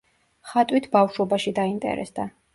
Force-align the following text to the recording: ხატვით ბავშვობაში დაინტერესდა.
ხატვით 0.53 0.87
ბავშვობაში 0.95 1.55
დაინტერესდა. 1.61 2.29